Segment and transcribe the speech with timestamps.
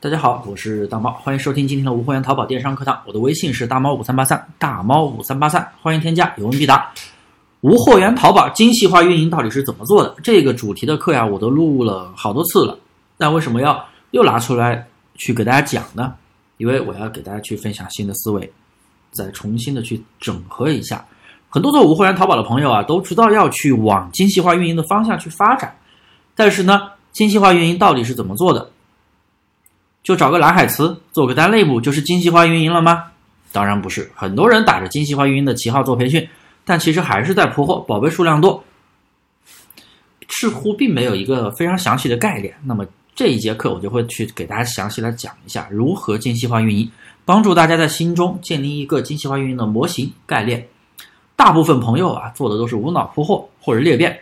[0.00, 3.02] 大家好，我是大猫，欢迎收听今天的无货源淘宝电商课堂。
[3.04, 6.88] 我的微信是大猫五三八三，大猫五三八三，欢迎添加，有问必答。
[7.62, 10.14] 无货源淘宝精细化运营到底是怎么做的？
[10.22, 12.78] 这个主题的课呀，我都录了好多次了，
[13.16, 16.14] 但为什么要又拿出来去给大家讲呢？
[16.58, 18.48] 因为我要给大家去分享新的思维，
[19.10, 21.04] 再重新的去整合一下。
[21.48, 25.76] 很多做无货源淘宝的朋友啊，都知道要去往精细化运营的方向去发展，
[26.36, 28.70] 但是呢，精细化运营到底是怎么做的？
[30.08, 33.04] 就找个蓝海词做个单类目，就是精细化运营了吗？
[33.52, 36.26] 当然不是，很多人打着精细化运营的旗号做培训，
[36.64, 38.64] 但其实还是在铺货，宝贝数量多，
[40.30, 42.54] 似乎并没有一个非常详细的概念。
[42.64, 46.90] 那么这一节课我就会去给大家详细来讲一下如何精细化运营，
[47.26, 50.66] 帮助大家在心中建立一个精细化运营的模型概念。
[51.36, 54.18] 大部分朋友啊做的都是无脑铺货或者裂变，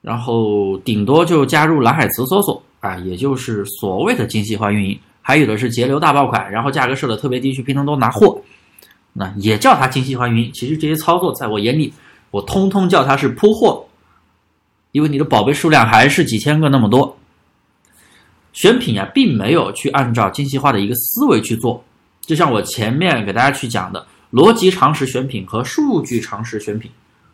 [0.00, 2.62] 然后顶多就加入蓝海词搜索。
[2.86, 8.40] 啊，也就是所谓的精细化运营，还有的是节流大爆款，然后价格设的特别低，去拼多多拿货，
[9.12, 10.52] 那也叫它精细化运营。
[10.52, 11.92] 其实这些操作在我眼里，
[12.30, 13.84] 我通通叫它是铺货，
[14.92, 17.18] 因为你的宝贝数量还是几千个那么多，
[18.52, 21.82] 选品啊，并没有去按照精细化的一个思维去做。
[22.20, 26.90] 就像我前面给大家去讲的，逻辑常识选品和数据常识选品，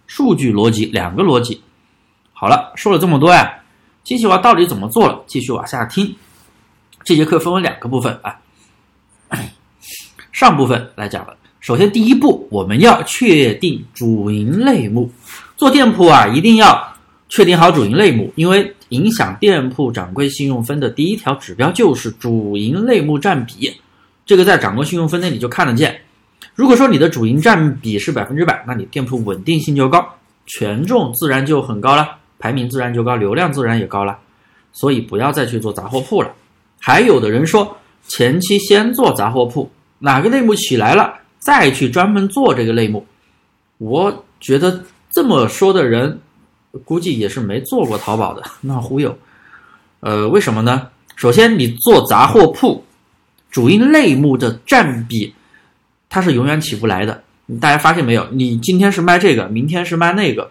[0.07, 1.61] 数据逻辑两个逻辑。
[2.33, 3.62] 好了，说了这么多呀。
[4.05, 5.23] 精细化到底怎么做了？
[5.27, 6.15] 继续往下听。
[7.05, 8.37] 这节课分为两个部分啊。
[10.33, 15.11] 上部分来讲了，首先第一步，我们要确定主营类目。
[15.57, 16.95] 做店铺啊，一定要
[17.29, 23.73] 确定好主营类目，因为影响店铺掌柜信用分的第一条指标就是主营类目占比。
[24.27, 26.01] 这个在掌柜信用分那里就看得见。
[26.55, 30.17] 如果说你的主营占比是百分之百，那你店铺稳定性就高，
[30.47, 32.19] 权重自然就很高了。
[32.43, 34.19] 排名自然就高，流量自然也高了，
[34.73, 36.33] 所以不要再去做杂货铺了。
[36.81, 37.77] 还有的人说，
[38.09, 43.07] 前期先做杂货铺，哪个类目起来了，再去专门做这个类目。
[43.79, 46.19] 我觉得这么说的人，
[46.85, 49.17] 估计也是没做过淘宝的， 那忽悠。
[50.01, 50.89] 呃，为什么呢？
[51.15, 52.85] 首先，你做杂货铺，
[53.53, 55.33] 主营类目的占比，
[56.09, 57.23] 它是永远起不来的。
[57.61, 58.27] 大家发现没有？
[58.33, 60.51] 你今天是卖这个，明天是卖那个。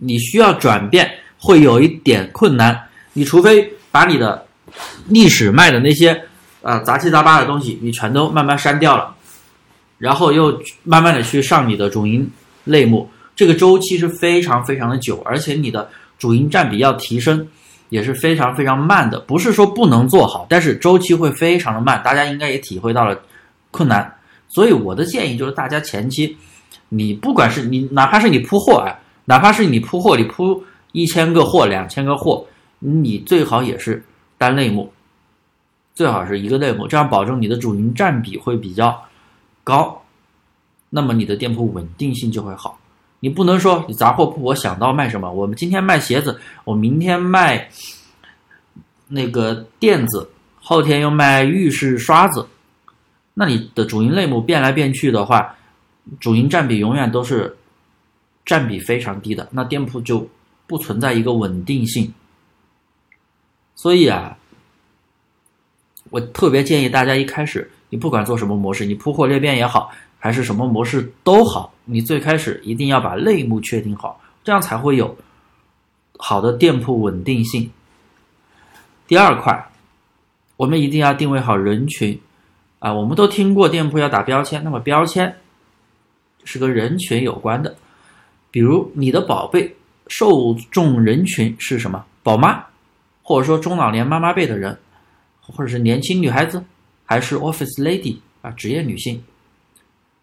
[0.00, 4.46] 你需要转变会有一点困难，你除非把你的
[5.08, 6.24] 历史卖的那些
[6.62, 9.14] 啊杂七杂八的东西，你全都慢慢删掉了，
[9.98, 12.30] 然后又慢慢的去上你的主营
[12.64, 15.88] 类目，这个周期是非常非常的久，而且你的
[16.18, 17.46] 主营占比要提升
[17.88, 23.18] 也是非常非常慢的，不是说不能做好，但是周期会非常的慢，大家应该也体会到了
[23.70, 24.14] 困难，
[24.48, 26.36] 所以我的建议就是大家前期
[26.88, 28.94] 你不管是你哪怕是你铺货啊。
[29.28, 32.46] 哪怕是你铺货，你铺一千个货、两千个货，
[32.78, 34.02] 你最好也是
[34.38, 34.90] 单类目，
[35.94, 38.98] 最好是一个类目，这样保证你的主营占比会比较
[39.62, 40.02] 高，
[40.88, 42.78] 那么你的店铺稳定性就会好。
[43.20, 47.68] 你不能说你杂货铺，我想到卖什么，我们今天卖鞋子，我明天卖
[49.08, 50.26] 那个垫子，
[50.58, 52.48] 后天又卖浴室刷子，
[53.34, 55.54] 那你的主营类目变来变去的话，
[56.18, 57.54] 主营占比永远都是。
[58.48, 60.26] 占比非常低的，那店铺就
[60.66, 62.10] 不存在一个稳定性。
[63.74, 64.38] 所以啊，
[66.08, 75.14] 我特别建议大家一开始，你不管做什么模式，你铺货裂变也好，还是什么模式都好，你最开始一定要把类目确定好，这样才会有
[76.16, 77.70] 好的店铺稳定性。
[79.06, 79.68] 第二块，
[80.56, 82.18] 我们一定要定位好人群
[82.78, 85.36] 啊，我们都听过店铺要打标签，那么标签
[86.44, 87.76] 是跟人群有关的。
[88.50, 89.74] 比如你的宝贝
[90.06, 92.04] 受众人群是什么？
[92.22, 92.64] 宝妈，
[93.22, 94.76] 或者说中老年妈妈辈的人，
[95.40, 96.62] 或者是年轻女孩子，
[97.04, 99.22] 还是 office lady 啊，职业女性。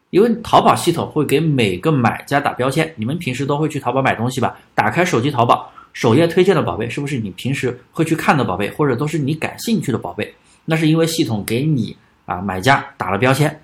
[0.09, 4.57] 因为淘宝系统会给每个买家打标签，你们平时都会去淘宝买东西吧？
[4.73, 10.33] 打开手机淘宝首页推荐的宝贝，是不是你平时会去看的宝贝，或者都是你感兴趣的宝贝？
[10.63, 11.95] 那是因为系统给你
[12.25, 13.59] 啊买家打了标签，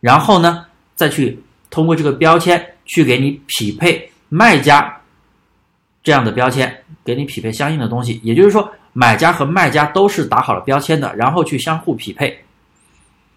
[0.00, 0.64] 然后呢
[0.94, 1.38] 再去
[1.70, 2.64] 通过这个标签。
[2.90, 5.00] 去给你匹配卖家
[6.02, 8.20] 这样的标签，给你匹配相应的东西。
[8.24, 12.36] 也就是说，买家和卖家都是打好了标签的，然后去相互匹配。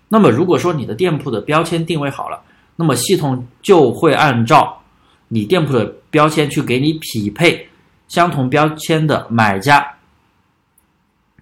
[0.10, 2.42] 那么，如果说你的店铺的标签定位好了，
[2.76, 4.82] 那么系统就会按照
[5.28, 7.70] 你店铺的标签去给你匹配
[8.08, 9.88] 相同标签的买家。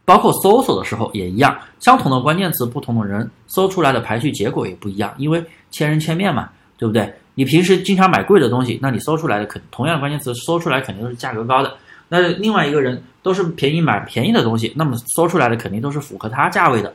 [0.03, 7.13] 包括搜索的时候也一样，相同的关键词，不同的人搜出来的排序结果也不一样，因为千人千面嘛，对不对？
[7.35, 11.77] 你平时经常买贵的东西，那你搜出来的肯同样的关键词搜出来肯定都是价格高的。
[12.09, 16.93] 那另外一个人都是便宜买便宜的东西，那么搜出来的肯定都是符合他价位的。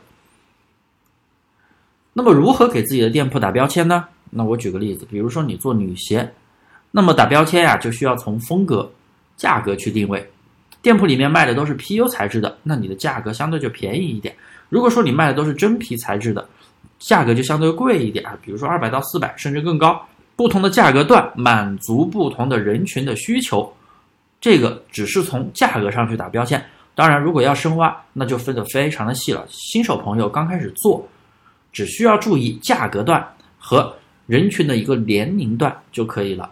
[2.13, 4.05] 那么如何给自己的店铺打标签呢？
[4.29, 6.31] 那我举个例子，比如说你做女鞋，
[6.91, 8.91] 那么打标签呀，就需要从风格、
[9.35, 10.27] 价格去定位。
[10.81, 14.35] 店铺里面卖的都是 PU 材质的，那你的价格相对就便宜一点。
[14.69, 16.47] 如果说你卖的都是真皮材质的，
[16.99, 19.99] 价格就相对贵一点啊，比如说二百到四百，甚至更高。
[20.37, 23.73] 不同的价格段满足不同的人群的需求，
[24.39, 26.63] 这个只是从价格上去打标签。
[26.93, 29.45] 当然，如果要深挖，那就分得非常的细了。
[29.49, 31.05] 新手朋友刚开始做，
[31.71, 33.93] 只需要注意价格段和
[34.27, 36.49] 人群的一个年龄段就可以了。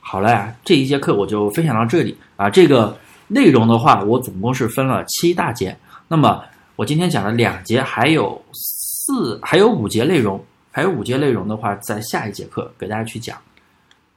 [0.00, 2.50] 好了呀，这一节课我就分享到这里啊。
[2.50, 5.76] 这个内容的话，我总共是分了七大节。
[6.08, 6.42] 那么
[6.74, 13.36] 我今天讲了两节，还有四，还有五节内容，还有五节内容的话，在下一节课给大家去讲。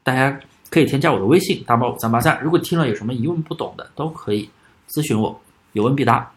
[0.04, 0.38] 大家
[0.70, 4.50] 可以添加我的微信大猫五三八三，如果听了有什么疑问不懂的，都可以
[4.90, 5.40] 咨询我，
[5.72, 6.33] 有问必答。